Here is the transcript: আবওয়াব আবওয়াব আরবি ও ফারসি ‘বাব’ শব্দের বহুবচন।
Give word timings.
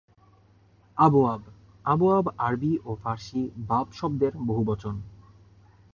আবওয়াব 0.97 1.41
আবওয়াব 1.85 2.25
আরবি 2.39 2.73
ও 2.85 2.91
ফারসি 2.95 3.41
‘বাব’ 3.69 3.87
শব্দের 3.91 4.33
বহুবচন। 4.47 4.95